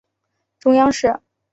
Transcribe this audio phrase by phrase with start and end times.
[0.59, 1.21] 中央社